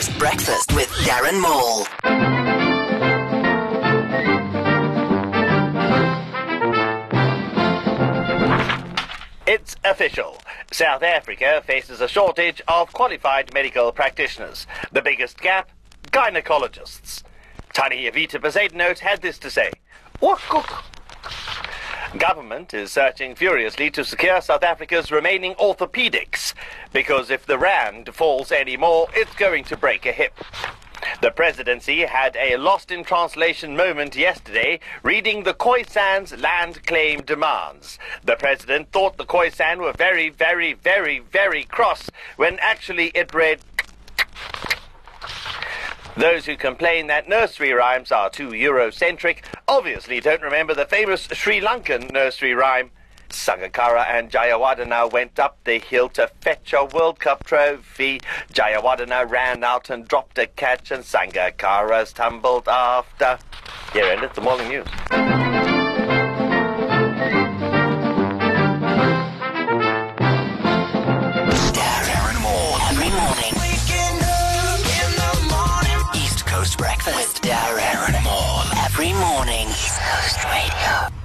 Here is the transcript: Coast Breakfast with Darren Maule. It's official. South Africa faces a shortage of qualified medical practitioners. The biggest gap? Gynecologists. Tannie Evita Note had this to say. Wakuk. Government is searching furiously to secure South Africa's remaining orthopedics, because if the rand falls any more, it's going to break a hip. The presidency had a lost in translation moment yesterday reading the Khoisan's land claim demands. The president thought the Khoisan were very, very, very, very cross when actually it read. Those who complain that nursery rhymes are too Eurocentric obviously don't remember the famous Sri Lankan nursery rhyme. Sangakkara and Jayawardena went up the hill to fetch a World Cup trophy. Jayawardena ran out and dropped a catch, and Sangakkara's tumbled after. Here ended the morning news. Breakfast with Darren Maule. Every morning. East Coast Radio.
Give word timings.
Coast 0.00 0.18
Breakfast 0.18 0.72
with 0.72 0.88
Darren 1.04 1.38
Maule. 1.42 1.86
It's 9.46 9.76
official. 9.84 10.38
South 10.72 11.02
Africa 11.02 11.62
faces 11.66 12.00
a 12.00 12.08
shortage 12.08 12.62
of 12.66 12.90
qualified 12.94 13.52
medical 13.52 13.92
practitioners. 13.92 14.66
The 14.90 15.02
biggest 15.02 15.38
gap? 15.38 15.68
Gynecologists. 16.04 17.22
Tannie 17.74 18.10
Evita 18.10 18.72
Note 18.72 19.00
had 19.00 19.20
this 19.20 19.38
to 19.40 19.50
say. 19.50 19.70
Wakuk. 20.22 20.89
Government 22.18 22.74
is 22.74 22.90
searching 22.90 23.36
furiously 23.36 23.88
to 23.92 24.04
secure 24.04 24.40
South 24.40 24.64
Africa's 24.64 25.12
remaining 25.12 25.54
orthopedics, 25.54 26.54
because 26.92 27.30
if 27.30 27.46
the 27.46 27.56
rand 27.56 28.12
falls 28.12 28.50
any 28.50 28.76
more, 28.76 29.06
it's 29.14 29.34
going 29.36 29.62
to 29.64 29.76
break 29.76 30.04
a 30.06 30.12
hip. 30.12 30.32
The 31.22 31.30
presidency 31.30 32.00
had 32.00 32.36
a 32.36 32.56
lost 32.56 32.90
in 32.90 33.04
translation 33.04 33.76
moment 33.76 34.16
yesterday 34.16 34.80
reading 35.04 35.44
the 35.44 35.54
Khoisan's 35.54 36.36
land 36.36 36.84
claim 36.84 37.22
demands. 37.22 37.98
The 38.24 38.36
president 38.36 38.90
thought 38.90 39.16
the 39.16 39.24
Khoisan 39.24 39.78
were 39.78 39.92
very, 39.92 40.30
very, 40.30 40.72
very, 40.72 41.20
very 41.20 41.62
cross 41.62 42.10
when 42.36 42.58
actually 42.60 43.12
it 43.14 43.32
read. 43.32 43.60
Those 46.16 46.46
who 46.46 46.56
complain 46.56 47.06
that 47.06 47.28
nursery 47.28 47.72
rhymes 47.72 48.10
are 48.12 48.28
too 48.28 48.50
Eurocentric 48.50 49.44
obviously 49.68 50.20
don't 50.20 50.42
remember 50.42 50.74
the 50.74 50.84
famous 50.84 51.22
Sri 51.32 51.60
Lankan 51.60 52.12
nursery 52.12 52.52
rhyme. 52.52 52.90
Sangakkara 53.28 54.06
and 54.08 54.30
Jayawardena 54.30 55.12
went 55.12 55.38
up 55.38 55.56
the 55.64 55.78
hill 55.78 56.08
to 56.10 56.28
fetch 56.40 56.72
a 56.72 56.84
World 56.84 57.20
Cup 57.20 57.44
trophy. 57.44 58.20
Jayawardena 58.52 59.30
ran 59.30 59.62
out 59.62 59.88
and 59.88 60.06
dropped 60.06 60.36
a 60.38 60.46
catch, 60.46 60.90
and 60.90 61.04
Sangakkara's 61.04 62.12
tumbled 62.12 62.68
after. 62.68 63.38
Here 63.92 64.06
ended 64.06 64.34
the 64.34 64.40
morning 64.40 64.68
news. 64.68 65.49
Breakfast 77.02 77.42
with 77.44 77.50
Darren 77.50 78.22
Maule. 78.22 78.84
Every 78.84 79.14
morning. 79.14 79.68
East 79.68 79.98
Coast 80.00 80.44
Radio. 80.44 81.19